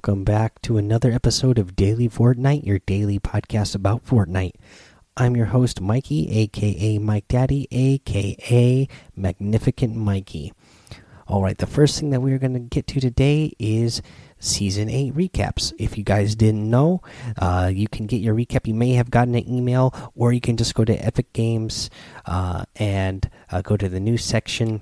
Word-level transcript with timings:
Welcome 0.00 0.24
back 0.24 0.62
to 0.62 0.78
another 0.78 1.12
episode 1.12 1.58
of 1.58 1.76
Daily 1.76 2.08
Fortnite, 2.08 2.64
your 2.64 2.78
daily 2.78 3.18
podcast 3.18 3.74
about 3.74 4.06
Fortnite. 4.06 4.54
I'm 5.14 5.36
your 5.36 5.44
host, 5.44 5.82
Mikey, 5.82 6.30
aka 6.30 6.96
Mike 6.96 7.28
Daddy, 7.28 7.68
aka 7.70 8.88
Magnificent 9.14 9.94
Mikey. 9.94 10.54
All 11.28 11.42
right, 11.42 11.58
the 11.58 11.66
first 11.66 12.00
thing 12.00 12.08
that 12.10 12.22
we're 12.22 12.38
going 12.38 12.54
to 12.54 12.60
get 12.60 12.86
to 12.86 13.00
today 13.00 13.52
is 13.58 14.00
Season 14.38 14.88
8 14.88 15.12
recaps. 15.12 15.74
If 15.78 15.98
you 15.98 16.02
guys 16.02 16.34
didn't 16.34 16.70
know, 16.70 17.02
uh, 17.36 17.70
you 17.70 17.86
can 17.86 18.06
get 18.06 18.22
your 18.22 18.34
recap. 18.34 18.66
You 18.66 18.72
may 18.72 18.94
have 18.94 19.10
gotten 19.10 19.34
an 19.34 19.46
email, 19.46 19.94
or 20.14 20.32
you 20.32 20.40
can 20.40 20.56
just 20.56 20.74
go 20.74 20.86
to 20.86 20.94
Epic 20.94 21.30
Games 21.34 21.90
uh, 22.24 22.64
and 22.76 23.28
uh, 23.52 23.60
go 23.60 23.76
to 23.76 23.86
the 23.86 24.00
news 24.00 24.24
section 24.24 24.80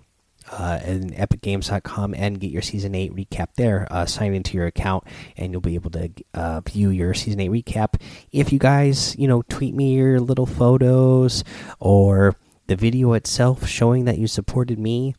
uh, 0.50 0.78
and 0.82 1.12
epicgames.com 1.14 2.14
and 2.14 2.40
get 2.40 2.50
your 2.50 2.62
season 2.62 2.94
8 2.94 3.14
recap 3.14 3.48
there. 3.56 3.86
Uh, 3.90 4.06
sign 4.06 4.34
into 4.34 4.56
your 4.56 4.66
account 4.66 5.04
and 5.36 5.52
you'll 5.52 5.60
be 5.60 5.74
able 5.74 5.90
to 5.90 6.10
uh, 6.34 6.60
view 6.60 6.90
your 6.90 7.14
season 7.14 7.40
8 7.40 7.50
recap. 7.50 8.00
If 8.32 8.52
you 8.52 8.58
guys 8.58 9.16
you 9.18 9.28
know 9.28 9.42
tweet 9.42 9.74
me 9.74 9.94
your 9.94 10.20
little 10.20 10.46
photos 10.46 11.44
or 11.80 12.36
the 12.66 12.76
video 12.76 13.12
itself 13.12 13.66
showing 13.66 14.04
that 14.04 14.18
you 14.18 14.26
supported 14.26 14.78
me 14.78 15.14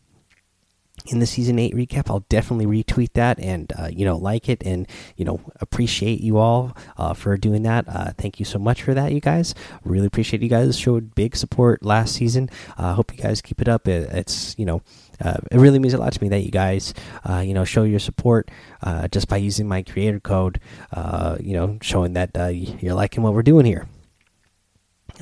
in 1.07 1.19
the 1.19 1.25
season 1.25 1.57
8 1.57 1.73
recap 1.73 2.09
i'll 2.09 2.25
definitely 2.27 2.65
retweet 2.65 3.13
that 3.13 3.39
and 3.39 3.71
uh, 3.79 3.87
you 3.87 4.03
know 4.03 4.17
like 4.17 4.49
it 4.49 4.61
and 4.65 4.85
you 5.15 5.23
know 5.23 5.39
appreciate 5.61 6.19
you 6.19 6.37
all 6.37 6.75
uh, 6.97 7.13
for 7.13 7.37
doing 7.37 7.63
that. 7.63 7.85
Uh, 7.87 8.11
thank 8.17 8.39
you 8.39 8.45
so 8.45 8.59
much 8.59 8.83
for 8.83 8.93
that 8.93 9.13
you 9.13 9.21
guys. 9.21 9.55
Really 9.83 10.07
appreciate 10.07 10.43
you 10.43 10.49
guys. 10.49 10.77
Showed 10.77 11.15
big 11.15 11.35
support 11.35 11.83
last 11.83 12.15
season. 12.15 12.49
I 12.77 12.93
hope 12.93 13.15
you 13.15 13.21
guys 13.21 13.41
keep 13.41 13.61
it 13.61 13.67
up. 13.67 13.87
It, 13.87 14.09
it's 14.11 14.55
you 14.57 14.65
know 14.65 14.81
uh, 15.21 15.37
it 15.51 15.57
really 15.57 15.79
means 15.79 15.93
a 15.93 15.97
lot 15.97 16.13
to 16.13 16.23
me 16.23 16.29
that 16.29 16.41
you 16.41 16.51
guys, 16.51 16.93
uh, 17.27 17.39
you 17.39 17.53
know, 17.53 17.65
show 17.65 17.83
your 17.83 17.99
support 17.99 18.49
uh, 18.83 19.07
just 19.07 19.27
by 19.27 19.37
using 19.37 19.67
my 19.67 19.83
creator 19.83 20.19
code. 20.19 20.59
Uh, 20.91 21.37
you 21.39 21.53
know, 21.53 21.77
showing 21.81 22.13
that 22.13 22.31
uh, 22.37 22.47
you're 22.47 22.93
liking 22.93 23.23
what 23.23 23.33
we're 23.33 23.43
doing 23.43 23.65
here. 23.65 23.87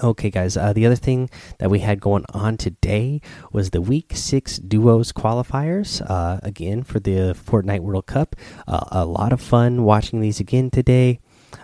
Okay, 0.04 0.30
guys. 0.30 0.56
Uh, 0.56 0.74
the 0.74 0.86
other 0.86 0.96
thing 0.96 1.28
that 1.58 1.72
we 1.72 1.80
had 1.80 2.00
going 2.00 2.24
on 2.30 2.58
today 2.58 3.20
was 3.52 3.72
the 3.72 3.82
Week 3.82 4.12
Six 4.14 4.60
Duos 4.60 5.12
qualifiers. 5.12 6.02
again 6.44 6.84
for 6.84 7.00
the 7.00 7.34
Fortnite 7.34 7.80
World 7.80 8.06
Cup. 8.06 8.36
a 8.68 9.06
lot 9.06 9.34
of 9.34 9.42
fun 9.42 9.84
watching 9.84 10.22
these 10.22 10.40
again 10.40 10.70
today. 10.70 11.20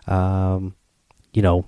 Um, 0.07 0.75
you 1.31 1.41
know, 1.41 1.65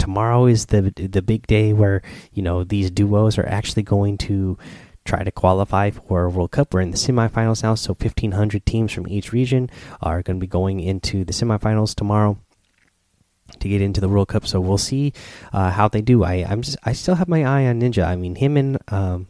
tomorrow 0.00 0.46
is 0.46 0.66
the 0.66 0.92
the 0.96 1.22
big 1.22 1.46
day 1.46 1.72
where 1.72 2.02
you 2.32 2.42
know 2.42 2.64
these 2.64 2.90
duos 2.90 3.38
are 3.38 3.46
actually 3.46 3.82
going 3.82 4.18
to 4.18 4.58
try 5.04 5.24
to 5.24 5.30
qualify 5.30 5.90
for 5.90 6.24
a 6.24 6.28
World 6.28 6.50
Cup. 6.50 6.72
We're 6.72 6.80
in 6.80 6.90
the 6.90 6.96
semifinals 6.96 7.62
now, 7.62 7.74
so 7.74 7.94
1,500 7.94 8.64
teams 8.66 8.92
from 8.92 9.08
each 9.08 9.32
region 9.32 9.70
are 10.00 10.22
going 10.22 10.38
to 10.38 10.40
be 10.40 10.46
going 10.46 10.80
into 10.80 11.24
the 11.24 11.32
semifinals 11.32 11.94
tomorrow 11.94 12.38
to 13.58 13.68
get 13.68 13.82
into 13.82 14.00
the 14.00 14.08
World 14.08 14.28
Cup. 14.28 14.46
So 14.46 14.60
we'll 14.60 14.78
see 14.78 15.12
uh, 15.52 15.70
how 15.70 15.88
they 15.88 16.02
do. 16.02 16.24
I 16.24 16.44
I'm 16.48 16.62
just, 16.62 16.76
I 16.84 16.92
still 16.92 17.16
have 17.16 17.28
my 17.28 17.44
eye 17.44 17.66
on 17.66 17.80
Ninja. 17.80 18.06
I 18.06 18.16
mean, 18.16 18.36
him 18.36 18.56
and 18.56 18.78
um, 18.88 19.26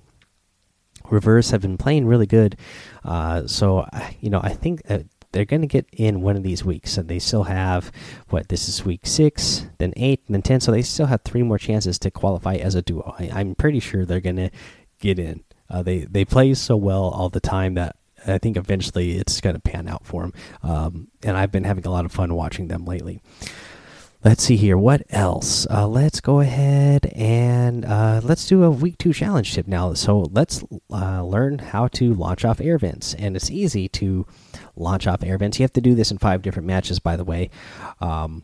Reverse 1.09 1.51
have 1.51 1.63
been 1.63 1.79
playing 1.79 2.07
really 2.07 2.27
good. 2.27 2.57
Uh, 3.05 3.47
so 3.47 3.87
you 4.21 4.31
know, 4.31 4.41
I 4.43 4.51
think. 4.51 4.83
Uh, 4.89 5.01
they're 5.33 5.45
going 5.45 5.61
to 5.61 5.69
get 5.69 5.87
in 5.93 6.23
one 6.23 6.37
of 6.37 6.43
these 6.43 6.65
weeks. 6.65 6.91
So 6.91 7.03
they 7.03 7.21
still 7.21 7.45
have 7.45 7.93
what 8.31 8.49
this 8.49 8.69
is 8.69 8.85
week 8.85 9.07
six, 9.07 9.65
then 9.79 9.93
eight, 9.97 10.23
and 10.27 10.35
then 10.35 10.43
ten. 10.43 10.61
So 10.61 10.73
they 10.73 10.83
still 10.83 11.07
have 11.07 11.23
three 11.23 11.45
more 11.45 11.57
chances 11.57 12.01
to 12.01 12.11
qualify 12.11 12.57
as 12.57 12.75
a 12.75 12.83
duo. 12.83 13.15
I, 13.17 13.31
I'm 13.33 13.55
pretty 13.55 13.79
sure 13.79 14.05
they're 14.05 14.21
going 14.21 14.37
to 14.37 14.51
get 14.99 15.21
in. 15.21 15.45
Uh, 15.71 15.83
they 15.83 16.01
they 16.01 16.25
play 16.25 16.53
so 16.55 16.77
well 16.77 17.05
all 17.05 17.29
the 17.29 17.41
time 17.41 17.75
that 17.75 17.97
I 18.27 18.39
think 18.39 18.57
eventually 18.57 19.17
it's 19.17 19.41
going 19.41 19.55
to 19.55 19.61
pan 19.61 19.89
out 19.89 20.07
for 20.07 20.23
them. 20.23 20.33
Um, 20.63 21.09
and 21.23 21.37
I've 21.37 21.53
been 21.53 21.65
having 21.65 21.87
a 21.87 21.91
lot 21.91 22.05
of 22.05 22.13
fun 22.13 22.35
watching 22.35 22.69
them 22.69 22.85
lately. 22.85 23.23
Let's 24.23 24.43
see 24.43 24.57
here. 24.57 24.77
What 24.77 25.03
else? 25.09 25.67
Uh, 25.71 25.89
let's 25.89 26.21
go 26.21 26.41
ahead 26.41 27.07
and 27.17 27.87
uh, 27.87 28.21
let's 28.23 28.47
do 28.47 28.65
a 28.65 28.71
week 28.71 28.99
two 28.99 29.15
challenge 29.15 29.55
tip 29.55 29.67
now. 29.67 29.95
So 29.95 30.29
let's 30.31 30.63
uh, 30.93 31.25
learn 31.25 31.59
how 31.59 31.89
to 31.89 32.13
launch 32.13 32.45
off 32.45 32.61
air 32.61 32.77
vents. 32.77 33.15
And 33.15 33.35
it's 33.35 33.51
easy 33.51 33.89
to 33.89 34.27
launch 34.77 35.07
off 35.07 35.23
air 35.23 35.39
vents. 35.39 35.59
You 35.59 35.63
have 35.63 35.73
to 35.73 35.81
do 35.81 35.95
this 35.95 36.11
in 36.11 36.19
five 36.19 36.43
different 36.43 36.67
matches, 36.67 36.99
by 36.99 37.17
the 37.17 37.25
way. 37.25 37.49
Um, 37.99 38.43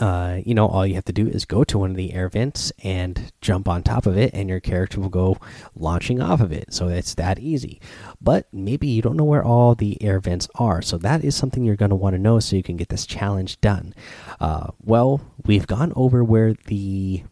uh, 0.00 0.40
you 0.44 0.54
know, 0.54 0.66
all 0.66 0.86
you 0.86 0.94
have 0.94 1.04
to 1.04 1.12
do 1.12 1.28
is 1.28 1.44
go 1.44 1.62
to 1.64 1.78
one 1.78 1.90
of 1.90 1.96
the 1.96 2.12
air 2.12 2.28
vents 2.28 2.72
and 2.82 3.32
jump 3.40 3.68
on 3.68 3.82
top 3.82 4.06
of 4.06 4.16
it, 4.16 4.32
and 4.34 4.48
your 4.48 4.60
character 4.60 5.00
will 5.00 5.08
go 5.08 5.38
launching 5.76 6.20
off 6.20 6.40
of 6.40 6.52
it. 6.52 6.72
So 6.74 6.88
it's 6.88 7.14
that 7.14 7.38
easy. 7.38 7.80
But 8.20 8.48
maybe 8.52 8.88
you 8.88 9.02
don't 9.02 9.16
know 9.16 9.24
where 9.24 9.44
all 9.44 9.74
the 9.74 10.02
air 10.02 10.18
vents 10.18 10.48
are. 10.56 10.82
So 10.82 10.98
that 10.98 11.24
is 11.24 11.36
something 11.36 11.64
you're 11.64 11.76
going 11.76 11.90
to 11.90 11.96
want 11.96 12.14
to 12.14 12.22
know 12.22 12.40
so 12.40 12.56
you 12.56 12.62
can 12.62 12.76
get 12.76 12.88
this 12.88 13.06
challenge 13.06 13.60
done. 13.60 13.94
Uh, 14.40 14.68
well, 14.82 15.20
we've 15.44 15.66
gone 15.66 15.92
over 15.94 16.24
where 16.24 16.54
the. 16.66 17.22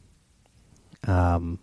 Um, 1.05 1.59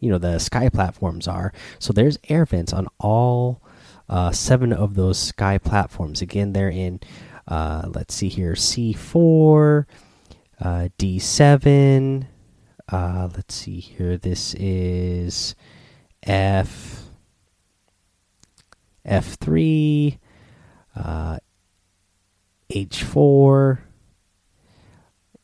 you 0.00 0.10
know 0.10 0.18
the 0.18 0.38
sky 0.38 0.68
platforms 0.68 1.28
are 1.28 1.52
so 1.78 1.92
there's 1.92 2.18
air 2.28 2.44
vents 2.46 2.72
on 2.72 2.88
all 2.98 3.62
uh, 4.08 4.30
seven 4.32 4.72
of 4.72 4.94
those 4.94 5.18
sky 5.18 5.58
platforms 5.58 6.20
again 6.20 6.52
they're 6.52 6.70
in 6.70 6.98
uh, 7.46 7.82
let's 7.94 8.14
see 8.14 8.28
here 8.28 8.54
c4 8.54 9.84
uh, 10.60 10.88
D7. 10.98 12.26
Uh, 12.90 13.28
let's 13.34 13.54
see 13.54 13.80
here. 13.80 14.16
This 14.16 14.54
is 14.54 15.54
F 16.22 17.10
F3, 19.06 20.18
uh, 20.94 21.38
H4, 22.70 23.78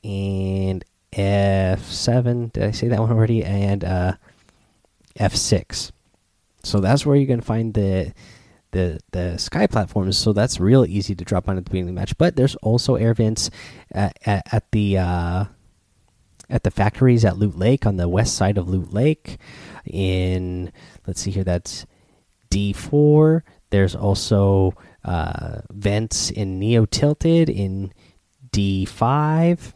and 0.04 0.84
F7. 1.12 2.52
Did 2.52 2.62
I 2.62 2.70
say 2.70 2.88
that 2.88 3.00
one 3.00 3.10
already? 3.10 3.42
And 3.42 3.84
uh, 3.84 4.12
F6. 5.18 5.92
So 6.62 6.80
that's 6.80 7.06
where 7.06 7.16
you're 7.16 7.26
going 7.26 7.40
to 7.40 7.46
find 7.46 7.74
the 7.74 8.12
the 8.76 9.00
the 9.12 9.38
sky 9.38 9.66
platforms. 9.66 10.18
So 10.18 10.32
that's 10.32 10.60
real 10.60 10.84
easy 10.84 11.14
to 11.14 11.24
drop 11.24 11.48
on 11.48 11.56
at 11.56 11.64
the 11.64 11.70
beginning 11.70 11.88
of 11.88 11.94
the 11.94 12.00
match. 12.00 12.18
But 12.18 12.36
there's 12.36 12.54
also 12.56 12.96
air 12.96 13.14
vents 13.14 13.50
at, 13.92 14.18
at, 14.26 14.52
at 14.52 14.70
the 14.72 14.98
uh, 14.98 15.44
at 16.50 16.62
the 16.62 16.70
factories 16.70 17.24
at 17.24 17.38
Loot 17.38 17.56
Lake 17.56 17.86
on 17.86 17.96
the 17.96 18.08
west 18.08 18.36
side 18.36 18.58
of 18.58 18.68
Loot 18.68 18.92
Lake. 18.92 19.38
In 19.84 20.72
let's 21.06 21.20
see 21.22 21.30
here, 21.30 21.44
that's 21.44 21.86
D4. 22.50 23.42
There's 23.70 23.96
also 23.96 24.74
uh, 25.04 25.60
vents 25.70 26.30
in 26.30 26.58
Neo 26.58 26.84
Tilted 26.84 27.48
in 27.48 27.92
D5. 28.50 29.72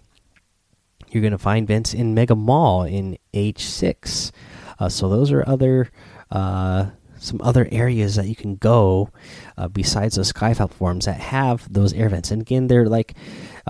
You're 1.11 1.23
going 1.23 1.33
to 1.33 1.39
find 1.39 1.67
vents 1.67 1.93
in 1.93 2.15
Mega 2.15 2.37
Mall 2.37 2.85
in 2.85 3.19
H6. 3.35 4.31
Uh, 4.79 4.89
so 4.89 5.09
those 5.09 5.33
are 5.33 5.43
other 5.47 5.91
uh, 6.31 6.91
some 7.21 7.41
other 7.43 7.69
areas 7.71 8.17
that 8.17 8.27
you 8.27 8.35
can 8.35 8.57
go 8.57 9.11
uh, 9.57 9.69
besides 9.69 10.17
those 10.17 10.29
sky 10.29 10.55
platforms 10.55 11.05
that 11.05 11.21
have 11.21 11.71
those 11.73 11.93
air 11.93 12.09
vents. 12.09 12.31
And 12.31 12.43
again, 12.43 12.67
they're 12.67 12.89
like 12.89 13.15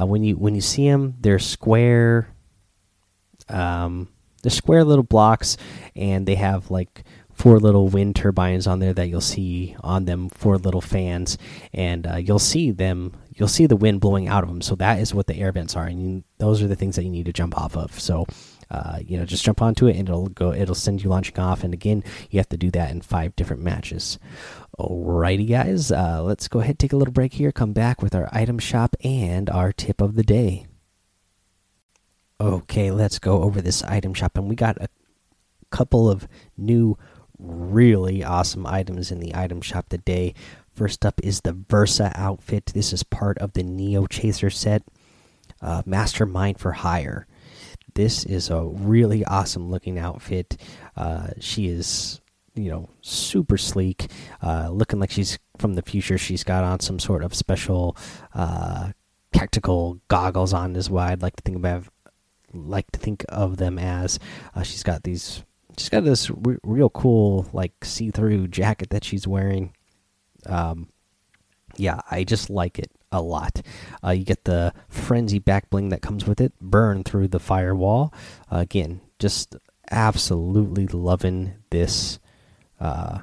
uh, 0.01 0.07
when 0.07 0.23
you 0.23 0.37
when 0.37 0.55
you 0.55 0.61
see 0.61 0.89
them, 0.89 1.17
they're 1.21 1.39
square. 1.39 2.29
Um, 3.49 4.09
they're 4.43 4.51
square 4.51 4.85
little 4.85 5.05
blocks, 5.05 5.57
and 5.95 6.27
they 6.27 6.37
have 6.37 6.71
like 6.71 7.05
four 7.33 7.59
little 7.59 7.89
wind 7.89 8.17
turbines 8.17 8.67
on 8.67 8.79
there 8.79 8.93
that 8.93 9.09
you'll 9.09 9.21
see 9.21 9.77
on 9.81 10.05
them. 10.05 10.29
Four 10.29 10.57
little 10.57 10.81
fans, 10.81 11.37
and 11.75 12.07
uh, 12.07 12.17
you'll 12.17 12.39
see 12.39 12.71
them. 12.71 13.17
You'll 13.35 13.49
see 13.49 13.67
the 13.67 13.77
wind 13.77 14.01
blowing 14.01 14.29
out 14.29 14.45
of 14.45 14.49
them. 14.49 14.63
So 14.63 14.77
that 14.77 15.01
is 15.01 15.13
what 15.15 15.27
the 15.27 15.37
air 15.37 15.51
vents 15.51 15.75
are, 15.77 15.87
and 15.87 16.01
you, 16.01 16.25
those 16.39 16.63
are 16.63 16.69
the 16.69 16.77
things 16.77 16.97
that 16.97 17.05
you 17.05 17.11
need 17.11 17.27
to 17.27 17.33
jump 17.33 17.59
off 17.59 17.77
of. 17.77 17.99
So 17.99 18.27
uh, 18.71 19.01
you 19.05 19.19
know, 19.19 19.25
just 19.25 19.45
jump 19.45 19.61
onto 19.61 19.87
it 19.87 19.97
and 19.97 20.09
it'll 20.09 20.29
go. 20.29 20.53
It'll 20.53 20.75
send 20.75 21.03
you 21.03 21.11
launching 21.11 21.39
off. 21.39 21.65
And 21.65 21.75
again, 21.75 22.05
you 22.31 22.39
have 22.39 22.49
to 22.51 22.57
do 22.57 22.71
that 22.71 22.91
in 22.91 23.01
five 23.01 23.35
different 23.35 23.63
matches. 23.63 24.19
Alrighty, 24.79 25.49
guys. 25.49 25.91
Uh, 25.91 26.23
let's 26.23 26.47
go 26.47 26.61
ahead 26.61 26.79
take 26.79 26.93
a 26.93 26.97
little 26.97 27.13
break 27.13 27.35
here. 27.35 27.53
Come 27.53 27.73
back 27.73 28.01
with 28.01 28.15
our 28.15 28.29
item 28.33 28.59
shop 28.59 28.95
and 29.03 29.51
our 29.51 29.73
tip 29.73 30.01
of 30.01 30.15
the 30.15 30.23
day. 30.23 30.67
Okay, 32.41 32.91
let's 32.91 33.19
go 33.19 33.43
over 33.43 33.61
this 33.61 33.83
item 33.83 34.15
shop, 34.15 34.39
and 34.39 34.49
we 34.49 34.57
got 34.57 34.79
a 34.79 34.89
couple 35.71 36.09
of 36.09 36.27
new, 36.57 36.97
really 37.39 38.25
awesome 38.25 38.67
items 38.67 39.11
in 39.11 39.19
the 39.19 39.35
item 39.35 39.61
shop 39.61 39.91
today. 39.91 40.33
First 40.73 41.05
up 41.05 41.21
is 41.23 41.43
the 41.43 41.53
Versa 41.53 42.13
outfit. 42.15 42.67
This 42.73 42.95
is 42.95 43.03
part 43.03 43.37
of 43.39 43.53
the 43.53 43.63
Neo 43.63 44.07
Chaser 44.07 44.49
set. 44.49 44.83
Uh, 45.61 45.83
Mastermind 45.85 46.59
for 46.59 46.73
Hire 46.73 47.27
this 48.01 48.25
is 48.25 48.49
a 48.49 48.63
really 48.63 49.27
awesome 49.27 49.71
looking 49.71 49.99
outfit. 49.99 50.57
Uh, 50.97 51.29
she 51.39 51.69
is, 51.69 52.23
you 52.55 52.71
know, 52.71 52.89
super 53.03 53.59
sleek, 53.59 54.11
uh, 54.43 54.71
looking 54.71 54.99
like 54.99 55.11
she's 55.11 55.39
from 55.59 55.75
the 55.75 55.83
future. 55.83 56.17
She's 56.17 56.43
got 56.43 56.65
on 56.65 56.81
some 56.81 56.99
sort 56.99 57.23
of 57.23 57.35
special 57.35 57.99
uh, 58.35 58.93
tactical 59.35 60.01
goggles 60.09 60.55
on, 60.55 60.77
is 60.77 60.89
what 60.89 61.09
I'd 61.09 61.21
like 61.21 61.37
to 61.37 61.43
think 61.43 61.59
about. 61.59 61.85
Like 62.55 62.91
to 62.93 62.99
think 62.99 63.23
of 63.29 63.59
them 63.59 63.79
as. 63.79 64.19
Uh, 64.55 64.63
she's 64.63 64.83
got 64.83 65.03
these. 65.03 65.45
She's 65.77 65.91
got 65.91 66.05
this 66.05 66.31
real 66.65 66.89
cool, 66.89 67.51
like 67.53 67.85
see-through 67.85 68.49
jacket 68.49 68.91
that 68.91 69.05
she's 69.05 69.27
wearing. 69.29 69.75
Um, 70.47 70.89
yeah, 71.77 72.01
I 72.11 72.25
just 72.25 72.49
like 72.49 72.79
it 72.79 72.91
a 73.13 73.21
lot. 73.21 73.61
Uh, 74.05 74.11
you 74.11 74.25
get 74.25 74.45
the 74.45 74.73
frenzy 74.89 75.39
back 75.39 75.71
bling 75.71 75.89
that 75.91 76.03
comes 76.03 76.27
with 76.27 76.41
it, 76.41 76.53
burn 76.61 77.05
through 77.05 77.29
the 77.29 77.41
firewall. 77.41 78.13
Uh, 78.51 78.59
again, 78.59 79.01
just 79.19 79.57
absolutely 79.91 80.87
loving 80.87 81.55
this 81.71 82.19
uh, 82.81 83.21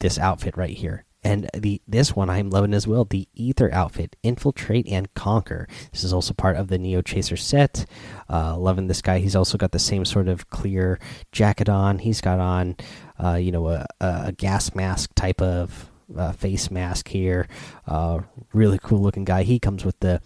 this 0.00 0.18
outfit 0.18 0.56
right 0.56 0.76
here. 0.76 1.04
And 1.22 1.50
the 1.54 1.82
this 1.86 2.16
one 2.16 2.30
I'm 2.30 2.48
loving 2.48 2.72
as 2.72 2.86
well. 2.86 3.04
The 3.04 3.28
Ether 3.34 3.70
outfit, 3.74 4.16
infiltrate 4.22 4.88
and 4.88 5.12
conquer. 5.12 5.68
This 5.92 6.02
is 6.02 6.14
also 6.14 6.32
part 6.32 6.56
of 6.56 6.68
the 6.68 6.78
Neo 6.78 7.02
Chaser 7.02 7.36
set. 7.36 7.84
Uh, 8.28 8.56
loving 8.56 8.86
this 8.86 9.02
guy. 9.02 9.18
He's 9.18 9.36
also 9.36 9.58
got 9.58 9.72
the 9.72 9.78
same 9.78 10.06
sort 10.06 10.28
of 10.28 10.48
clear 10.48 10.98
jacket 11.30 11.68
on. 11.68 11.98
He's 11.98 12.22
got 12.22 12.40
on, 12.40 12.76
uh, 13.22 13.34
you 13.34 13.52
know, 13.52 13.68
a, 13.68 13.86
a, 14.00 14.32
gas 14.32 14.74
mask 14.74 15.10
type 15.14 15.42
of 15.42 15.89
uh, 16.16 16.32
face 16.32 16.70
mask 16.70 17.08
here. 17.08 17.46
Uh, 17.86 18.20
really 18.52 18.78
cool 18.82 19.00
looking 19.00 19.24
guy. 19.24 19.42
He 19.42 19.58
comes 19.58 19.84
with 19.84 19.98
the 20.00 20.20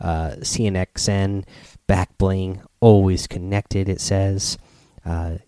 uh, 0.00 0.36
CNXN 0.40 1.44
back 1.86 2.16
bling, 2.18 2.62
always 2.80 3.26
connected. 3.26 3.88
It 3.88 4.00
says. 4.00 4.58
Uh, 5.04 5.38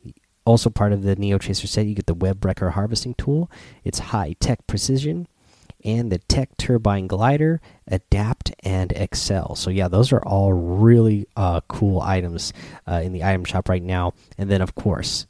also, 0.46 0.70
part 0.70 0.92
of 0.92 1.02
the 1.02 1.14
Neo 1.16 1.38
Chaser 1.38 1.66
set, 1.66 1.86
you 1.86 1.94
get 1.94 2.06
the 2.06 2.14
Web 2.14 2.44
Wrecker 2.44 2.70
harvesting 2.70 3.14
tool. 3.14 3.50
It's 3.84 3.98
high 3.98 4.34
tech 4.40 4.66
precision, 4.66 5.28
and 5.84 6.10
the 6.10 6.18
Tech 6.18 6.56
Turbine 6.56 7.06
Glider, 7.06 7.60
Adapt, 7.86 8.52
and 8.60 8.92
Excel. 8.92 9.54
So, 9.54 9.70
yeah, 9.70 9.88
those 9.88 10.12
are 10.12 10.22
all 10.24 10.52
really 10.52 11.26
uh, 11.36 11.60
cool 11.68 12.00
items 12.00 12.52
uh, 12.86 13.00
in 13.04 13.12
the 13.12 13.22
item 13.22 13.44
shop 13.44 13.68
right 13.68 13.82
now. 13.82 14.14
And 14.38 14.50
then, 14.50 14.62
of 14.62 14.74
course, 14.74 15.26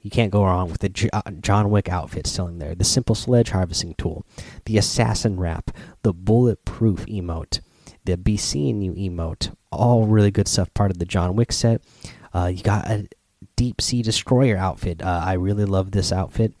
you 0.00 0.10
can't 0.10 0.32
go 0.32 0.44
wrong 0.44 0.70
with 0.70 0.80
the 0.80 1.10
uh, 1.12 1.30
John 1.40 1.70
Wick 1.70 1.88
outfit 1.88 2.26
still 2.26 2.46
in 2.46 2.58
there. 2.58 2.74
The 2.74 2.84
Simple 2.84 3.14
Sledge 3.14 3.50
harvesting 3.50 3.94
tool, 3.94 4.24
the 4.64 4.78
Assassin 4.78 5.38
Wrap, 5.38 5.70
the 6.02 6.12
Bulletproof 6.12 7.06
emote, 7.06 7.60
the 8.04 8.16
Be 8.16 8.36
Seeing 8.36 8.80
You 8.80 8.92
emote. 8.92 9.54
All 9.70 10.06
really 10.06 10.30
good 10.30 10.48
stuff, 10.48 10.72
part 10.72 10.90
of 10.90 10.98
the 10.98 11.04
John 11.04 11.36
Wick 11.36 11.52
set. 11.52 11.82
Uh, 12.32 12.46
you 12.54 12.62
got 12.62 12.86
a, 12.86 13.08
Deep 13.58 13.80
Sea 13.80 14.02
Destroyer 14.02 14.56
outfit. 14.56 15.02
Uh, 15.02 15.20
I 15.24 15.32
really 15.32 15.64
love 15.64 15.90
this 15.90 16.12
outfit. 16.12 16.54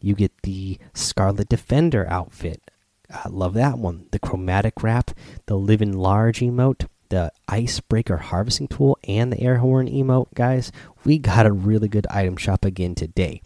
You 0.00 0.14
get 0.14 0.30
the 0.42 0.78
Scarlet 0.94 1.48
Defender 1.48 2.06
outfit. 2.08 2.70
I 3.10 3.28
love 3.28 3.54
that 3.54 3.76
one. 3.76 4.06
The 4.12 4.20
Chromatic 4.20 4.80
Wrap, 4.80 5.10
the 5.46 5.56
Living 5.56 5.92
Large 5.92 6.40
emote, 6.40 6.86
the 7.08 7.32
Icebreaker 7.48 8.16
Harvesting 8.16 8.68
Tool, 8.68 8.98
and 9.06 9.32
the 9.32 9.40
Air 9.40 9.58
Horn 9.58 9.88
emote. 9.88 10.32
Guys, 10.34 10.72
we 11.04 11.18
got 11.18 11.46
a 11.46 11.52
really 11.52 11.88
good 11.88 12.06
item 12.08 12.36
shop 12.36 12.64
again 12.64 12.94
today. 12.94 13.40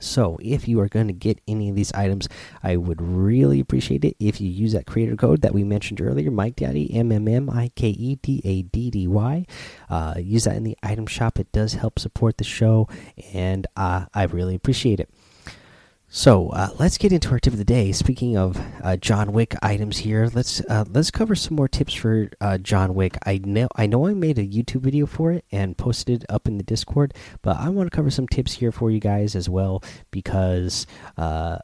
So, 0.00 0.38
if 0.42 0.68
you 0.68 0.80
are 0.80 0.88
going 0.88 1.06
to 1.06 1.14
get 1.14 1.40
any 1.48 1.70
of 1.70 1.76
these 1.76 1.92
items, 1.92 2.28
I 2.62 2.76
would 2.76 3.00
really 3.00 3.58
appreciate 3.58 4.04
it 4.04 4.16
if 4.20 4.40
you 4.40 4.50
use 4.50 4.72
that 4.72 4.86
creator 4.86 5.16
code 5.16 5.40
that 5.42 5.54
we 5.54 5.64
mentioned 5.64 6.00
earlier, 6.00 6.30
Mike 6.30 6.56
Daddy, 6.56 6.92
M 6.94 7.10
M 7.10 7.26
M 7.26 7.48
I 7.48 7.70
K 7.74 7.88
E 7.88 8.16
D 8.16 8.42
A 8.44 8.62
D 8.62 8.90
D 8.90 9.08
Y. 9.08 9.46
Uh, 9.88 10.14
use 10.18 10.44
that 10.44 10.56
in 10.56 10.64
the 10.64 10.76
item 10.82 11.06
shop. 11.06 11.38
It 11.38 11.50
does 11.52 11.74
help 11.74 11.98
support 11.98 12.36
the 12.36 12.44
show, 12.44 12.88
and 13.32 13.66
uh, 13.76 14.06
I 14.12 14.24
really 14.24 14.54
appreciate 14.54 15.00
it. 15.00 15.08
So 16.16 16.50
uh, 16.50 16.68
let's 16.78 16.96
get 16.96 17.12
into 17.12 17.30
our 17.30 17.40
tip 17.40 17.54
of 17.54 17.58
the 17.58 17.64
day. 17.64 17.90
Speaking 17.90 18.36
of 18.36 18.56
uh, 18.84 18.96
John 18.96 19.32
Wick 19.32 19.56
items 19.62 19.98
here, 19.98 20.30
let's 20.32 20.60
uh, 20.70 20.84
let's 20.88 21.10
cover 21.10 21.34
some 21.34 21.56
more 21.56 21.66
tips 21.66 21.92
for 21.92 22.30
uh, 22.40 22.56
John 22.58 22.94
Wick. 22.94 23.18
I 23.26 23.38
know 23.38 23.66
I 23.74 23.86
know 23.86 24.06
I 24.06 24.14
made 24.14 24.38
a 24.38 24.46
YouTube 24.46 24.82
video 24.82 25.06
for 25.06 25.32
it 25.32 25.44
and 25.50 25.76
posted 25.76 26.22
it 26.22 26.30
up 26.30 26.46
in 26.46 26.56
the 26.56 26.62
Discord, 26.62 27.14
but 27.42 27.56
I 27.56 27.68
want 27.68 27.90
to 27.90 27.96
cover 27.96 28.10
some 28.10 28.28
tips 28.28 28.52
here 28.52 28.70
for 28.70 28.92
you 28.92 29.00
guys 29.00 29.34
as 29.34 29.48
well 29.48 29.82
because 30.12 30.86
uh, 31.18 31.58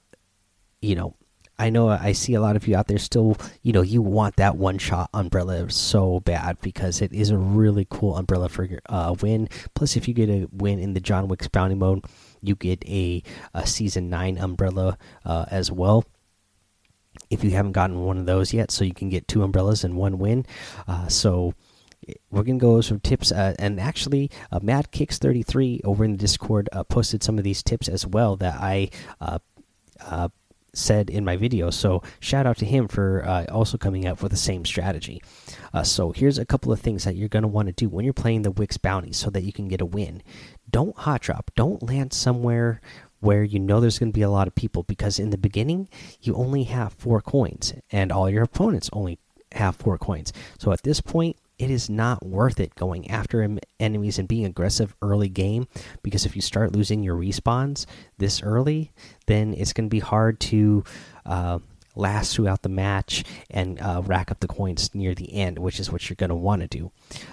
you 0.83 0.97
know 0.97 1.15
I 1.61 1.69
know 1.69 1.91
I 1.91 2.13
see 2.13 2.33
a 2.33 2.41
lot 2.41 2.57
of 2.57 2.67
you 2.67 2.75
out 2.75 2.89
there 2.89 2.99
still, 2.99 3.37
you 3.63 3.73
know, 3.75 3.83
you 3.83 4.01
want 4.01 4.37
that 4.37 4.57
one 4.57 4.79
shot 4.79 5.11
umbrella 5.13 5.71
so 5.71 6.21
bad 6.21 6.59
because 6.63 7.03
it 7.03 7.13
is 7.13 7.29
a 7.29 7.37
really 7.37 7.87
cool 7.91 8.17
umbrella 8.17 8.49
for 8.49 8.65
your 8.65 8.81
uh, 8.89 9.15
win. 9.21 9.47
Plus, 9.75 9.95
if 9.95 10.09
you 10.09 10.15
get 10.15 10.31
a 10.31 10.49
win 10.51 10.79
in 10.79 10.95
the 10.95 11.01
John 11.01 11.29
Wick's 11.29 11.49
bounty 11.49 11.75
mode, 11.75 12.07
you 12.41 12.57
get 12.57 12.83
a, 12.89 13.23
a 13.53 13.67
season 13.67 14.09
nine 14.09 14.39
umbrella 14.39 14.97
uh, 15.27 15.45
as 15.51 15.71
well. 15.71 16.07
If 17.29 17.45
you 17.45 17.51
haven't 17.51 17.73
gotten 17.73 18.05
one 18.05 18.17
of 18.17 18.25
those 18.25 18.55
yet, 18.55 18.71
so 18.71 18.83
you 18.83 18.95
can 18.95 19.11
get 19.11 19.29
two 19.29 19.43
umbrellas 19.43 19.85
and 19.85 19.97
one 19.97 20.19
win. 20.19 20.47
Uh, 20.89 21.09
so 21.09 21.53
we're 22.31 22.43
gonna 22.43 22.59
go 22.59 22.73
over 22.73 22.83
some 22.83 23.01
tips, 23.01 23.33
uh, 23.33 23.55
and 23.59 23.79
actually, 23.79 24.31
uh, 24.51 24.61
Mad 24.63 24.91
Kicks 24.93 25.19
thirty 25.19 25.43
three 25.43 25.83
over 25.85 26.05
in 26.05 26.13
the 26.13 26.17
Discord 26.17 26.71
uh, 26.73 26.85
posted 26.85 27.23
some 27.23 27.37
of 27.37 27.45
these 27.45 27.63
tips 27.63 27.87
as 27.87 28.07
well 28.07 28.37
that 28.37 28.55
I 28.59 28.89
uh, 29.21 29.39
uh, 30.01 30.29
said 30.73 31.11
in 31.11 31.25
my 31.25 31.37
video. 31.37 31.71
So 31.71 32.03
shout 32.21 32.47
out 32.47 32.59
to 32.59 32.65
him 32.65 32.89
for 32.89 33.25
uh, 33.27 33.47
also 33.51 33.79
coming 33.79 34.07
up 34.07 34.23
with 34.23 34.33
the 34.33 34.39
same 34.39 34.65
strategy. 34.65 35.23
Uh, 35.73 35.83
so 35.83 36.13
here's 36.13 36.39
a 36.39 36.45
couple 36.45 36.73
of 36.73 36.81
things 36.81 37.05
that 37.05 37.17
you're 37.17 37.29
going 37.29 37.43
to 37.43 37.49
want 37.49 37.67
to 37.67 37.73
do 37.73 37.89
when 37.89 38.05
you're 38.05 38.15
playing 38.15 38.43
the 38.43 38.51
Wick's 38.51 38.77
bounty 38.77 39.13
so 39.13 39.31
that 39.31 39.43
you 39.43 39.53
can 39.53 39.69
get 39.69 39.81
a 39.81 39.87
win. 39.87 40.23
Don't 40.71 40.97
hot 40.97 41.23
drop. 41.23 41.51
Don't 41.55 41.83
land 41.83 42.13
somewhere 42.13 42.81
where 43.21 43.45
you 43.45 43.59
know 43.59 43.81
there's 43.81 43.99
going 43.99 44.13
to 44.13 44.17
be 44.17 44.23
a 44.23 44.31
lot 44.31 44.49
of 44.49 44.55
people 44.55 44.83
because 44.83 45.19
in 45.19 45.31
the 45.31 45.39
beginning 45.39 45.89
you 46.21 46.35
only 46.35 46.65
have 46.65 46.95
four 46.95 47.21
coins 47.21 47.75
and 47.93 48.11
all 48.11 48.31
your 48.31 48.43
opponents 48.43 48.89
only 48.93 49.19
have 49.53 49.77
four 49.77 49.99
coins. 49.99 50.33
So 50.59 50.73
at 50.73 50.83
this 50.83 51.01
point 51.01 51.37
it 51.61 51.71
is 51.71 51.91
not 51.91 52.25
worth 52.25 52.59
it 52.59 52.75
going 52.75 53.11
after 53.11 53.47
enemies 53.79 54.19
and 54.19 54.27
being 54.27 54.47
aggressive 54.47 54.97
early 55.03 55.29
game 55.29 55.69
because 56.03 56.25
if 56.25 56.35
you 56.35 56.41
start 56.41 56.73
losing 56.73 57.03
your 57.03 57.15
respawns 57.15 57.85
this 58.17 58.43
early, 58.43 58.93
then 59.27 59.53
it's 59.53 59.75
going 59.75 59.87
to 59.87 59.91
be 59.91 60.01
hard 60.01 60.41
to 60.41 60.83
uh, 61.27 61.59
last 61.95 62.35
throughout 62.35 62.63
the 62.63 62.71
match 62.71 63.25
and 63.51 63.79
uh, 63.81 64.01
rack 64.07 64.31
up 64.31 64.41
the 64.41 64.49
coins 64.49 64.95
near 64.95 65.15
the 65.15 65.35
end, 65.35 65.59
which 65.59 65.79
is 65.79 65.93
what 65.93 66.09
you're 66.09 66.17
going 66.17 66.31
to 66.31 66.35
want 66.35 66.63
to 66.63 66.69
do. 66.69 66.91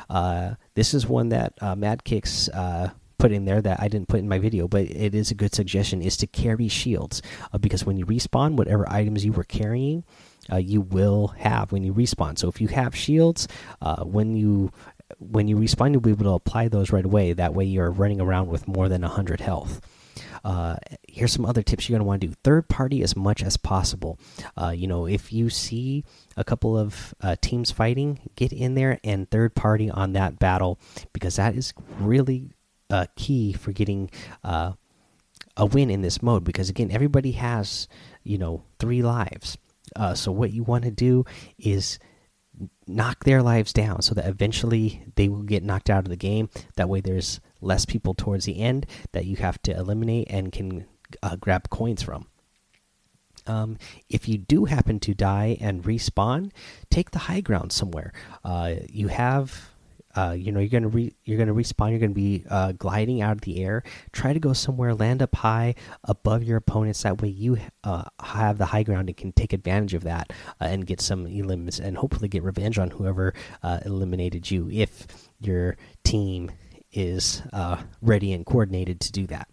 Uh, 0.10 0.56
this 0.74 0.94
is 0.94 1.08
one 1.08 1.30
that 1.30 1.54
uh, 1.62 1.76
Mad 1.76 2.04
Kicks 2.04 2.50
uh, 2.50 2.90
put 3.18 3.32
in 3.32 3.46
there 3.46 3.62
that 3.62 3.80
I 3.80 3.88
didn't 3.88 4.10
put 4.10 4.20
in 4.20 4.28
my 4.28 4.40
video, 4.40 4.68
but 4.68 4.82
it 4.82 5.16
is 5.16 5.32
a 5.32 5.36
good 5.36 5.56
suggestion 5.56 6.02
is 6.02 6.18
to 6.18 6.28
carry 6.28 6.68
shields 6.68 7.22
uh, 7.54 7.58
because 7.58 7.86
when 7.86 7.96
you 7.96 8.06
respawn, 8.06 8.58
whatever 8.58 8.92
items 8.92 9.24
you 9.24 9.32
were 9.32 9.46
carrying, 9.46 10.04
uh, 10.52 10.58
you 10.58 10.82
will 10.82 11.28
have 11.40 11.72
when 11.72 11.84
you 11.84 11.94
respawn. 11.94 12.38
So 12.38 12.48
if 12.48 12.62
you 12.62 12.68
have 12.70 12.96
shields, 12.96 13.48
uh, 13.82 14.04
when 14.04 14.36
you 14.36 14.72
when 15.20 15.48
you 15.48 15.56
respawn, 15.56 15.92
you'll 15.92 16.02
be 16.02 16.12
able 16.12 16.26
to 16.26 16.32
apply 16.32 16.68
those 16.68 16.92
right 16.92 17.06
away. 17.06 17.34
That 17.34 17.54
way, 17.54 17.66
you're 17.66 17.92
running 17.92 18.20
around 18.20 18.48
with 18.48 18.68
more 18.68 18.90
than 18.90 19.02
100 19.02 19.40
health. 19.40 19.82
Uh, 20.44 20.76
here's 21.08 21.32
some 21.32 21.46
other 21.46 21.62
tips 21.62 21.88
you're 21.88 21.98
going 21.98 22.04
to 22.04 22.08
want 22.08 22.22
to 22.22 22.28
do 22.28 22.34
third 22.44 22.68
party 22.68 23.02
as 23.02 23.16
much 23.16 23.44
as 23.44 23.58
possible 23.58 24.18
uh, 24.60 24.70
you 24.70 24.88
know 24.88 25.06
if 25.06 25.34
you 25.34 25.50
see 25.50 26.04
a 26.36 26.44
couple 26.44 26.78
of 26.78 27.14
uh, 27.22 27.36
teams 27.42 27.72
fighting 27.72 28.20
get 28.36 28.52
in 28.54 28.76
there 28.76 29.00
and 29.04 29.30
third 29.30 29.54
party 29.56 29.90
on 29.90 30.14
that 30.14 30.40
battle 30.40 30.80
because 31.14 31.36
that 31.36 31.56
is 31.56 31.74
really 32.00 32.50
uh, 32.90 33.06
key 33.16 33.52
for 33.54 33.72
getting 33.72 34.10
uh, 34.44 34.72
a 35.58 35.66
win 35.66 35.90
in 35.90 36.02
this 36.02 36.22
mode 36.22 36.44
because 36.44 36.70
again 36.70 36.92
everybody 36.92 37.34
has 37.34 37.88
you 38.24 38.38
know 38.38 38.64
three 38.80 39.02
lives 39.02 39.58
uh, 39.96 40.14
so 40.14 40.32
what 40.32 40.52
you 40.52 40.64
want 40.64 40.84
to 40.84 40.92
do 40.92 41.26
is 41.58 42.00
knock 42.88 43.24
their 43.24 43.42
lives 43.44 43.74
down 43.74 44.02
so 44.02 44.16
that 44.16 44.28
eventually 44.28 45.04
they 45.16 45.28
will 45.28 45.44
get 45.44 45.64
knocked 45.64 45.90
out 45.90 46.06
of 46.06 46.10
the 46.10 46.16
game. 46.16 46.50
That 46.76 46.90
way 46.90 47.02
there's 47.02 47.40
less 47.62 47.86
people 47.86 48.14
towards 48.14 48.46
the 48.46 48.60
end 48.60 48.86
that 49.12 49.26
you 49.26 49.36
have 49.38 49.62
to 49.64 49.76
eliminate 49.76 50.28
and 50.30 50.52
can 50.52 50.86
uh, 51.22 51.36
grab 51.36 51.70
coins 51.70 52.02
from. 52.02 52.28
Um, 53.46 53.78
if 54.10 54.28
you 54.28 54.38
do 54.38 54.66
happen 54.66 55.00
to 55.02 55.14
die 55.14 55.58
and 55.62 55.84
respawn 55.84 56.52
take 56.90 57.12
the 57.12 57.20
high 57.20 57.42
ground 57.42 57.72
somewhere. 57.72 58.12
Uh, 58.44 58.76
you 58.90 59.08
have 59.08 59.70
uh, 60.18 60.32
you 60.32 60.52
know 60.52 60.60
you're 60.60 60.70
gonna 60.70 60.88
re 60.88 61.14
you're 61.26 61.38
gonna 61.38 61.54
respawn. 61.54 61.92
You're 61.92 62.00
gonna 62.00 62.14
be 62.14 62.44
uh, 62.50 62.72
gliding 62.72 63.22
out 63.22 63.34
of 63.34 63.42
the 63.42 63.64
air. 63.64 63.84
Try 64.12 64.34
to 64.34 64.40
go 64.40 64.52
somewhere, 64.52 64.96
land 64.96 65.22
up 65.22 65.36
high 65.36 65.76
above 66.04 66.44
your 66.44 66.58
opponents. 66.58 67.04
That 67.04 67.22
way 67.22 67.30
you 67.30 67.58
uh, 67.84 68.06
have 68.20 68.58
the 68.58 68.66
high 68.66 68.84
ground 68.84 69.10
and 69.10 69.16
can 69.16 69.32
take 69.32 69.54
advantage 69.54 69.94
of 69.94 70.04
that 70.04 70.34
uh, 70.60 70.66
and 70.66 70.88
get 70.88 71.02
some 71.02 71.28
elims 71.28 71.80
and 71.80 71.98
hopefully 71.98 72.28
get 72.28 72.42
revenge 72.42 72.80
on 72.80 72.90
whoever 72.90 73.34
uh, 73.62 73.80
eliminated 73.86 74.50
you. 74.50 74.70
If 74.72 75.06
your 75.40 75.78
team 76.04 76.52
is 76.92 77.44
ready 78.02 78.34
and 78.34 78.46
coordinated 78.46 79.00
to 79.02 79.12
do 79.12 79.28
that 79.28 79.48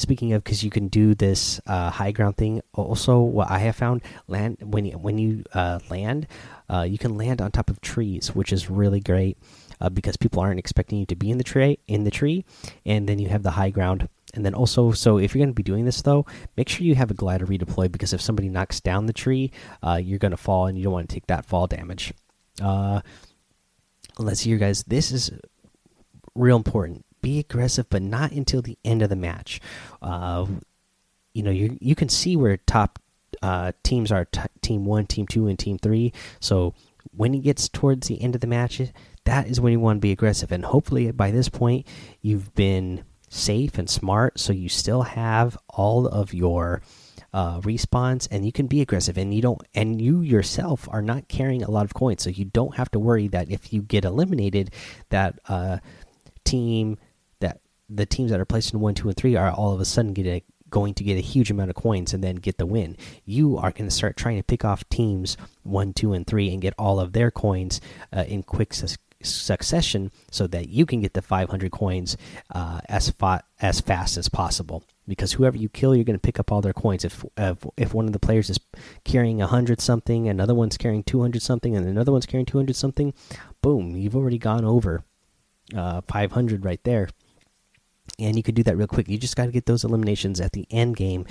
speaking 0.00 0.32
of 0.32 0.42
because 0.42 0.64
you 0.64 0.70
can 0.70 0.88
do 0.88 1.14
this 1.14 1.60
uh, 1.66 1.90
high 1.90 2.12
ground 2.12 2.36
thing 2.36 2.60
also 2.74 3.20
what 3.20 3.50
i 3.50 3.58
have 3.58 3.76
found 3.76 4.02
land 4.28 4.56
when 4.60 4.84
you 4.84 4.92
when 4.92 5.18
you 5.18 5.44
uh, 5.54 5.78
land 5.90 6.26
uh, 6.68 6.82
you 6.82 6.98
can 6.98 7.16
land 7.16 7.40
on 7.40 7.50
top 7.50 7.70
of 7.70 7.80
trees 7.80 8.34
which 8.34 8.52
is 8.52 8.70
really 8.70 9.00
great 9.00 9.36
uh, 9.80 9.88
because 9.88 10.16
people 10.16 10.40
aren't 10.40 10.58
expecting 10.58 10.98
you 10.98 11.06
to 11.06 11.16
be 11.16 11.30
in 11.30 11.38
the 11.38 11.44
tree 11.44 11.78
in 11.86 12.04
the 12.04 12.10
tree 12.10 12.44
and 12.84 13.08
then 13.08 13.18
you 13.18 13.28
have 13.28 13.42
the 13.42 13.52
high 13.52 13.70
ground. 13.70 14.08
And 14.34 14.44
then 14.44 14.54
also 14.54 14.92
so 14.92 15.18
if 15.18 15.34
you're 15.34 15.40
going 15.40 15.50
to 15.50 15.54
be 15.54 15.62
doing 15.62 15.84
this 15.84 16.02
though 16.02 16.24
make 16.56 16.68
sure 16.68 16.86
you 16.86 16.94
have 16.94 17.10
a 17.10 17.14
glider 17.14 17.46
redeploy 17.46 17.90
because 17.90 18.12
if 18.12 18.20
somebody 18.20 18.48
knocks 18.48 18.80
down 18.80 19.06
the 19.06 19.12
tree 19.12 19.50
uh, 19.82 20.00
you're 20.02 20.20
going 20.20 20.30
to 20.30 20.36
fall 20.36 20.66
and 20.66 20.78
you 20.78 20.84
don't 20.84 20.92
want 20.92 21.08
to 21.08 21.14
take 21.14 21.26
that 21.26 21.44
fall 21.44 21.66
damage. 21.66 22.12
Uh, 22.62 23.00
let's 24.18 24.40
see 24.40 24.50
here 24.50 24.58
guys. 24.58 24.84
This 24.84 25.10
is 25.10 25.32
real 26.36 26.56
important 26.56 27.04
be 27.20 27.38
aggressive, 27.38 27.88
but 27.90 28.02
not 28.02 28.32
until 28.32 28.62
the 28.62 28.78
end 28.84 29.02
of 29.02 29.10
the 29.10 29.16
match. 29.16 29.60
Uh, 30.02 30.46
you 31.32 31.42
know, 31.42 31.50
you 31.50 31.78
you 31.80 31.94
can 31.94 32.08
see 32.08 32.36
where 32.36 32.56
top 32.56 32.98
uh, 33.42 33.72
teams 33.82 34.10
are 34.10 34.26
team 34.62 34.84
one, 34.84 35.06
team 35.06 35.26
two, 35.26 35.46
and 35.46 35.58
team 35.58 35.78
three. 35.78 36.12
So 36.40 36.74
when 37.16 37.34
it 37.34 37.40
gets 37.40 37.68
towards 37.68 38.08
the 38.08 38.20
end 38.20 38.34
of 38.34 38.40
the 38.40 38.46
match, 38.46 38.80
that 39.24 39.46
is 39.46 39.60
when 39.60 39.72
you 39.72 39.80
want 39.80 39.98
to 39.98 40.00
be 40.00 40.12
aggressive. 40.12 40.52
And 40.52 40.64
hopefully 40.64 41.10
by 41.12 41.30
this 41.30 41.48
point, 41.48 41.86
you've 42.20 42.54
been 42.54 43.04
safe 43.28 43.78
and 43.78 43.88
smart, 43.88 44.40
so 44.40 44.52
you 44.52 44.68
still 44.68 45.02
have 45.02 45.56
all 45.68 46.06
of 46.06 46.34
your 46.34 46.82
uh, 47.32 47.60
and 47.62 48.44
you 48.44 48.52
can 48.52 48.66
be 48.66 48.80
aggressive 48.80 49.16
and 49.16 49.32
you 49.32 49.40
don't 49.40 49.62
and 49.74 50.00
you 50.02 50.20
yourself 50.20 50.88
are 50.90 51.02
not 51.02 51.28
carrying 51.28 51.62
a 51.62 51.70
lot 51.70 51.84
of 51.84 51.94
coins 51.94 52.22
so 52.22 52.30
you 52.30 52.44
don't 52.44 52.76
have 52.76 52.90
to 52.90 52.98
worry 52.98 53.28
that 53.28 53.50
if 53.50 53.72
you 53.72 53.82
get 53.82 54.04
eliminated 54.04 54.70
that 55.10 55.38
uh, 55.48 55.78
team 56.44 56.98
the 57.92 58.06
teams 58.06 58.30
that 58.30 58.40
are 58.40 58.44
placed 58.44 58.72
in 58.72 58.80
one 58.80 58.94
two 58.94 59.08
and 59.08 59.16
three 59.16 59.36
are 59.36 59.50
all 59.50 59.74
of 59.74 59.80
a 59.80 59.84
sudden 59.84 60.14
a, 60.26 60.42
going 60.70 60.94
to 60.94 61.02
get 61.02 61.18
a 61.18 61.20
huge 61.20 61.50
amount 61.50 61.68
of 61.68 61.76
coins 61.76 62.14
and 62.14 62.22
then 62.22 62.36
get 62.36 62.56
the 62.56 62.66
win 62.66 62.96
you 63.24 63.58
are 63.58 63.72
going 63.72 63.88
to 63.88 63.94
start 63.94 64.16
trying 64.16 64.36
to 64.36 64.42
pick 64.44 64.64
off 64.64 64.88
teams 64.88 65.36
one 65.64 65.92
two 65.92 66.12
and 66.12 66.26
three 66.26 66.52
and 66.52 66.62
get 66.62 66.74
all 66.78 67.00
of 67.00 67.12
their 67.12 67.30
coins 67.30 67.80
uh, 68.12 68.24
in 68.28 68.42
quick 68.42 68.72
succession 69.22 70.10
so 70.30 70.46
that 70.46 70.68
you 70.68 70.86
can 70.86 71.00
get 71.00 71.14
the 71.14 71.22
500 71.22 71.70
coins 71.70 72.16
uh, 72.54 72.80
as 72.88 73.10
fa 73.10 73.42
as 73.60 73.80
fast 73.80 74.16
as 74.16 74.28
possible. 74.28 74.82
Because 75.06 75.32
whoever 75.32 75.56
you 75.56 75.68
kill, 75.68 75.94
you're 75.94 76.04
going 76.04 76.18
to 76.18 76.20
pick 76.20 76.38
up 76.38 76.52
all 76.52 76.60
their 76.60 76.72
coins. 76.72 77.04
If 77.04 77.24
if, 77.36 77.58
if 77.76 77.94
one 77.94 78.06
of 78.06 78.12
the 78.12 78.18
players 78.18 78.48
is 78.48 78.58
carrying 79.04 79.38
100 79.38 79.80
something, 79.80 80.28
another 80.28 80.54
one's 80.54 80.76
carrying 80.76 81.02
200 81.02 81.42
something, 81.42 81.76
and 81.76 81.86
another 81.86 82.12
one's 82.12 82.26
carrying 82.26 82.46
200 82.46 82.74
something, 82.74 83.12
boom, 83.60 83.96
you've 83.96 84.16
already 84.16 84.38
gone 84.38 84.64
over 84.64 85.04
uh, 85.74 86.00
500 86.02 86.64
right 86.64 86.82
there. 86.84 87.08
And 88.20 88.36
you 88.36 88.42
could 88.42 88.54
do 88.54 88.62
that 88.64 88.76
real 88.76 88.86
quick. 88.86 89.08
You 89.08 89.18
just 89.18 89.36
got 89.36 89.46
to 89.46 89.52
get 89.52 89.66
those 89.66 89.84
eliminations 89.84 90.40
at 90.40 90.52
the 90.52 90.66
end 90.70 90.96
game 90.96 91.26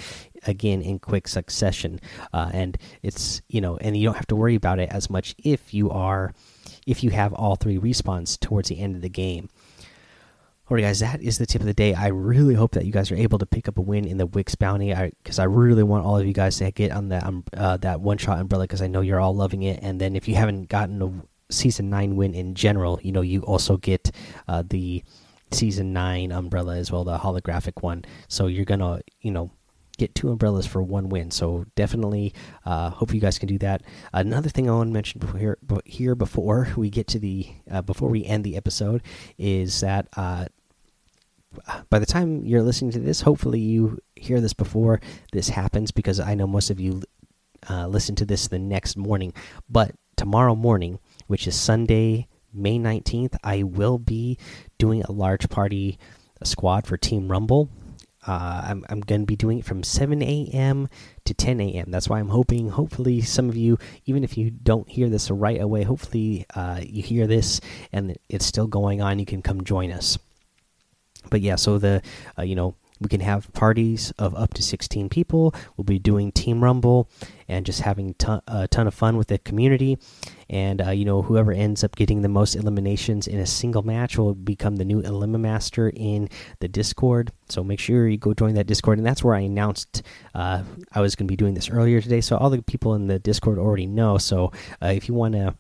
again 0.48 0.82
in 0.82 1.00
quick 1.00 1.28
succession. 1.28 2.00
Uh, 2.34 2.50
and 2.54 2.78
it's, 3.04 3.42
you 3.48 3.62
know, 3.62 3.78
and 3.78 3.96
you 3.96 4.06
don't 4.06 4.16
have 4.16 4.28
to 4.28 4.36
worry 4.36 4.56
about 4.56 4.80
it 4.80 4.90
as 4.90 5.10
much 5.10 5.36
if 5.44 5.74
you 5.74 5.90
are 5.92 6.34
if 6.86 7.04
you 7.04 7.12
have 7.12 7.34
all 7.34 7.56
three 7.56 7.78
respawns 7.78 8.40
towards 8.40 8.70
the 8.70 8.80
end 8.80 8.96
of 8.96 9.02
the 9.02 9.10
game. 9.10 9.50
Alright, 10.70 10.84
guys, 10.84 11.00
that 11.00 11.22
is 11.22 11.40
the 11.40 11.48
tip 11.48 11.62
of 11.62 11.66
the 11.66 11.74
day. 11.74 11.96
I 11.96 12.08
really 12.08 12.54
hope 12.54 12.74
that 12.74 12.86
you 12.86 12.92
guys 12.92 13.12
are 13.12 13.16
able 13.16 13.40
to 13.40 13.46
pick 13.48 13.68
up 13.68 13.80
a 13.80 13.82
win 13.82 14.06
in 14.06 14.18
the 14.18 14.28
Wick's 14.28 14.54
bounty, 14.54 14.94
because 15.24 15.40
I, 15.40 15.44
I, 15.44 15.46
really 15.46 15.82
want 15.82 16.06
all 16.06 16.20
of 16.20 16.28
you 16.28 16.34
guys 16.34 16.58
to 16.58 16.72
get 16.72 16.92
on 16.92 17.10
that 17.10 17.24
um, 17.24 17.44
uh, 17.58 17.78
that 17.78 18.02
one 18.02 18.20
shot 18.20 18.38
umbrella, 18.38 18.66
because 18.66 18.84
I 18.84 18.88
know 18.88 19.02
you're 19.02 19.20
all 19.20 19.36
loving 19.36 19.64
it. 19.64 19.80
And 19.82 20.00
then 20.00 20.16
if 20.16 20.28
you 20.28 20.36
haven't 20.36 20.70
gotten 20.70 21.02
a 21.02 21.52
season 21.52 21.90
nine 21.90 22.16
win 22.16 22.36
in 22.36 22.54
general, 22.54 23.00
you 23.02 23.12
know 23.12 23.22
you 23.22 23.42
also 23.42 23.78
get 23.78 24.12
uh, 24.48 24.62
the 24.68 25.04
season 25.52 25.94
nine 25.94 26.32
umbrella 26.32 26.78
as 26.78 26.92
well, 26.92 27.04
the 27.04 27.18
holographic 27.18 27.82
one. 27.82 28.06
So 28.28 28.48
you're 28.48 28.66
gonna, 28.66 29.02
you 29.22 29.32
know, 29.32 29.52
get 29.98 30.16
two 30.16 30.32
umbrellas 30.32 30.66
for 30.66 30.82
one 30.82 31.10
win. 31.10 31.30
So 31.30 31.66
definitely, 31.76 32.34
uh, 32.66 32.90
hope 32.90 33.14
you 33.14 33.20
guys 33.20 33.38
can 33.38 33.50
do 33.50 33.58
that. 33.60 33.84
Another 34.14 34.50
thing 34.50 34.70
I 34.70 34.74
want 34.74 34.90
to 34.90 34.94
mention 34.94 35.22
here, 35.38 35.58
here 35.86 36.16
before 36.16 36.70
we 36.76 36.90
get 36.90 37.08
to 37.10 37.20
the 37.20 37.48
uh, 37.70 37.82
before 37.82 38.10
we 38.10 38.26
end 38.26 38.44
the 38.44 38.56
episode 38.58 39.04
is 39.38 39.82
that 39.82 40.08
uh, 40.16 40.46
by 41.90 42.00
the 42.00 42.06
time 42.06 42.46
you're 42.46 42.64
listening 42.64 42.92
to 42.92 43.00
this, 43.00 43.22
hopefully 43.22 43.60
you 43.60 44.00
hear 44.16 44.40
this 44.42 44.54
before 44.54 45.02
this 45.32 45.50
happens 45.50 45.92
because 45.92 46.20
I 46.20 46.36
know 46.36 46.48
most 46.48 46.70
of 46.70 46.80
you 46.80 47.04
uh, 47.70 47.88
listen 47.88 48.16
to 48.16 48.26
this 48.26 48.48
the 48.48 48.60
next 48.60 48.98
morning. 48.98 49.34
But 49.70 49.96
tomorrow 50.16 50.56
morning, 50.56 51.00
which 51.28 51.48
is 51.48 51.56
Sunday, 51.56 52.28
May 52.54 52.78
19th, 52.78 53.36
I 53.44 53.64
will 53.64 53.98
be 53.98 54.38
doing 54.78 55.04
a 55.04 55.12
large 55.12 55.50
party 55.50 55.98
squad 56.44 56.88
for 56.88 56.98
Team 56.98 57.30
Rumble 57.30 57.70
uh, 58.28 58.62
I'm, 58.66 58.86
I'm 58.90 59.00
going 59.00 59.22
to 59.22 59.26
be 59.26 59.36
doing 59.36 59.60
it 59.60 59.66
from 59.66 59.82
7 59.82 60.22
a.m. 60.22 60.90
to 61.26 61.34
10 61.34 61.62
a.m. 61.62 61.90
That's 61.90 62.10
why 62.10 62.20
I'm 62.20 62.30
hoping, 62.30 62.70
hopefully, 62.70 63.22
some 63.22 63.50
of 63.50 63.56
you, 63.56 63.78
even 64.06 64.24
if 64.24 64.38
you 64.38 64.52
don't 64.52 64.90
hear 64.90 65.10
this 65.10 65.32
right 65.32 65.60
away, 65.60 65.84
hopefully 65.84 66.46
uh, 66.54 66.82
you 66.84 67.02
hear 67.02 67.28
this 67.28 67.62
and 67.92 68.18
it's 68.28 68.46
still 68.46 68.68
going 68.68 69.02
on. 69.02 69.20
You 69.20 69.26
can 69.26 69.42
come 69.42 69.64
join 69.64 69.92
us. 69.92 70.18
But 71.30 71.42
yeah, 71.42 71.56
so 71.56 71.78
the, 71.78 72.02
uh, 72.38 72.44
you 72.44 72.56
know, 72.56 72.76
we 73.00 73.08
can 73.08 73.22
have 73.22 73.52
parties 73.54 74.12
of 74.20 74.36
up 74.36 74.54
to 74.56 74.64
16 74.64 75.08
people. 75.08 75.56
We'll 75.78 75.86
be 75.86 76.00
doing 76.00 76.34
Team 76.34 76.62
Rumble 76.62 77.10
and 77.48 77.66
just 77.66 77.82
having 77.82 78.14
ton, 78.16 78.42
a 78.48 78.68
ton 78.68 78.88
of 78.88 78.94
fun 78.94 79.16
with 79.16 79.28
the 79.28 79.38
community. 79.38 79.98
And, 80.50 80.82
uh, 80.82 80.92
you 80.92 81.06
know, 81.06 81.22
whoever 81.22 81.52
ends 81.52 81.84
up 81.84 81.96
getting 81.96 82.22
the 82.22 82.30
most 82.30 82.56
eliminations 82.56 83.28
in 83.28 83.40
a 83.40 83.46
single 83.46 83.84
match 83.84 84.18
will 84.18 84.34
become 84.34 84.78
the 84.78 84.86
new 84.86 85.02
Elimimaster 85.02 85.92
in 85.96 86.30
the 86.60 86.68
Discord. 86.68 87.32
So 87.50 87.64
make 87.64 87.80
sure 87.80 88.08
you 88.08 88.18
go 88.18 88.34
join 88.34 88.56
that 88.56 88.68
Discord. 88.68 88.98
And 88.98 89.06
that's 89.06 89.24
where 89.24 89.36
I 89.36 89.42
announced 89.42 90.02
uh, 90.34 90.64
I 90.92 91.02
was 91.02 91.16
going 91.16 91.28
to 91.28 91.32
be 91.32 91.36
doing 91.36 91.54
this 91.54 91.70
earlier 91.70 92.02
today. 92.02 92.22
So 92.22 92.38
all 92.38 92.50
the 92.50 92.62
people 92.64 92.96
in 92.96 93.08
the 93.08 93.20
Discord 93.20 93.60
already 93.60 93.86
know. 93.86 94.18
So 94.18 94.52
uh, 94.82 94.88
if 94.88 95.08
you 95.08 95.14
want 95.14 95.36
to, 95.36 95.56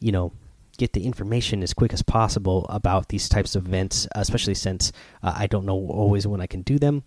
you 0.00 0.10
know, 0.10 0.32
get 0.78 0.92
the 0.92 1.04
information 1.04 1.62
as 1.62 1.74
quick 1.74 1.92
as 1.92 2.02
possible 2.02 2.66
about 2.68 3.08
these 3.08 3.28
types 3.28 3.54
of 3.54 3.66
events, 3.66 4.08
especially 4.12 4.54
since 4.54 4.90
uh, 5.22 5.32
I 5.36 5.46
don't 5.46 5.66
know 5.66 5.76
always 5.76 6.26
when 6.26 6.40
I 6.40 6.46
can 6.46 6.62
do 6.62 6.78
them. 6.78 7.04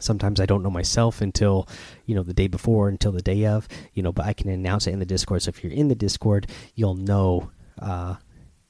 Sometimes 0.00 0.40
I 0.40 0.46
don't 0.46 0.62
know 0.62 0.70
myself 0.70 1.20
until, 1.20 1.68
you 2.06 2.14
know, 2.14 2.22
the 2.22 2.34
day 2.34 2.46
before, 2.46 2.88
until 2.88 3.12
the 3.12 3.22
day 3.22 3.46
of, 3.46 3.66
you 3.94 4.02
know, 4.02 4.12
but 4.12 4.26
I 4.26 4.32
can 4.32 4.48
announce 4.48 4.86
it 4.86 4.92
in 4.92 4.98
the 4.98 5.06
Discord. 5.06 5.42
So 5.42 5.48
if 5.48 5.64
you're 5.64 5.72
in 5.72 5.88
the 5.88 5.94
Discord, 5.94 6.48
you'll 6.74 6.94
know 6.94 7.50
uh, 7.80 8.16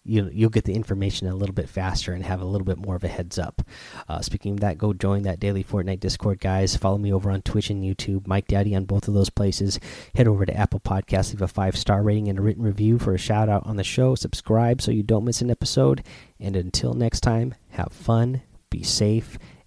you 0.09 0.31
you'll 0.33 0.51
get 0.51 0.65
the 0.65 0.75
information 0.75 1.29
a 1.29 1.35
little 1.35 1.55
bit 1.55 1.69
faster 1.69 2.13
and 2.13 2.25
have 2.25 2.41
a 2.41 2.45
little 2.45 2.65
bit 2.65 2.79
more 2.79 2.97
of 2.97 3.05
a 3.05 3.09
heads 3.09 3.39
up. 3.39 3.63
Uh, 4.09 4.21
speaking 4.23 4.55
of 4.55 4.61
that, 4.61 4.79
go 4.79 4.93
join 4.93 5.23
that 5.23 5.39
daily 5.39 5.63
Fortnite 5.63 6.01
Discord, 6.01 6.41
guys. 6.41 6.77
Follow 6.77 6.99
me 6.99 7.13
over 7.13 7.31
on 7.31 7.43
Twitch 7.43 7.69
and 7.69 7.85
YouTube, 7.85 8.27
Mike 8.27 8.49
Daddy 8.49 8.75
on 8.75 8.87
both 8.87 9.07
of 9.07 9.15
those 9.15 9.31
places. 9.31 9.79
Head 10.15 10.27
over 10.27 10.47
to 10.47 10.57
Apple 10.57 10.81
Podcasts, 10.81 11.33
leave 11.33 11.43
a 11.43 11.49
five 11.49 11.77
star 11.77 12.03
rating 12.03 12.29
and 12.29 12.39
a 12.39 12.43
written 12.43 12.63
review 12.63 12.99
for 12.99 13.15
a 13.15 13.19
shout 13.19 13.49
out 13.49 13.67
on 13.67 13.77
the 13.77 13.85
show. 13.85 14.15
Subscribe 14.15 14.81
so 14.81 14.91
you 14.91 15.03
don't 15.03 15.25
miss 15.25 15.43
an 15.43 15.51
episode. 15.51 16.03
And 16.41 16.57
until 16.57 16.95
next 16.95 17.21
time, 17.21 17.55
have 17.71 17.93
fun, 17.93 18.43
be 18.71 18.83
safe, 18.83 19.39